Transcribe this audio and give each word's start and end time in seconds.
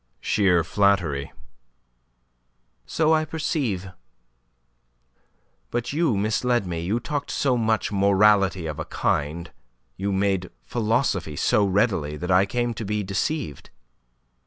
"Sheer 0.19 0.63
flattery." 0.63 1.31
"So 2.87 3.13
I 3.13 3.23
perceive. 3.23 3.91
But 5.69 5.93
you 5.93 6.17
misled 6.17 6.65
me. 6.65 6.79
You 6.79 6.99
talked 6.99 7.29
so 7.29 7.55
much 7.55 7.91
morality 7.91 8.65
of 8.65 8.79
a 8.79 8.85
kind, 8.85 9.51
you 9.97 10.11
made 10.11 10.49
philosophy 10.63 11.35
so 11.35 11.67
readily, 11.67 12.17
that 12.17 12.31
I 12.31 12.47
came 12.47 12.73
to 12.73 12.83
be 12.83 13.03
deceived. 13.03 13.69